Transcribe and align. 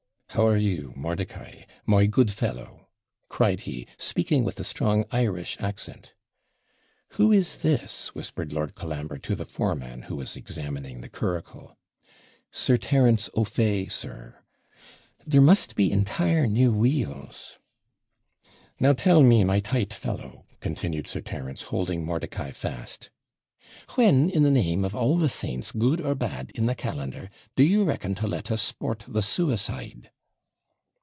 'How 0.33 0.47
are 0.47 0.55
you, 0.57 0.93
Mordicai, 0.95 1.65
my 1.85 2.05
good 2.05 2.31
fellow?' 2.31 2.87
cried 3.27 3.59
he, 3.61 3.85
speaking 3.97 4.45
with 4.45 4.57
a 4.61 4.63
strong 4.63 5.03
Irish 5.11 5.57
accent. 5.59 6.13
'Who 7.09 7.33
is 7.33 7.57
this?' 7.57 8.15
whispered 8.15 8.53
Lord 8.53 8.73
Colambre 8.73 9.17
to 9.19 9.35
the 9.35 9.43
foreman, 9.43 10.03
who 10.03 10.15
was 10.15 10.37
examining 10.37 11.01
the 11.01 11.09
curricle. 11.09 11.77
'Sir 12.49 12.77
Terence 12.77 13.29
O'Fay, 13.35 13.87
sir. 13.87 14.39
There 15.27 15.41
must 15.41 15.75
be 15.75 15.91
entire 15.91 16.47
new 16.47 16.71
wheels.' 16.71 17.57
'Now 18.79 18.93
tell 18.93 19.23
me, 19.23 19.43
my 19.43 19.59
tight 19.59 19.91
fellow,' 19.91 20.45
continued 20.61 21.07
Sir 21.07 21.19
Terence, 21.19 21.63
holding 21.63 22.05
Mordicai 22.05 22.53
fast, 22.53 23.09
'when, 23.95 24.29
in 24.29 24.43
the 24.43 24.49
name 24.49 24.85
of 24.85 24.95
all 24.95 25.17
the 25.17 25.27
saints, 25.27 25.73
good 25.73 25.99
or 25.99 26.15
bad, 26.15 26.51
in 26.55 26.67
the 26.67 26.75
calendar, 26.75 27.29
do 27.57 27.63
you 27.63 27.83
reckon 27.83 28.15
to 28.15 28.27
let 28.27 28.49
us 28.49 28.61
sport 28.61 29.03
the 29.09 29.21
SUICIDE?' 29.21 30.09